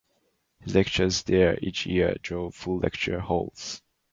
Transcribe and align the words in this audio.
His 0.61 0.73
lectures 0.73 1.21
there 1.21 1.59
each 1.61 1.85
year 1.85 2.15
draw 2.23 2.49
full 2.49 2.79
lecture 2.79 3.19
halls. 3.19 3.83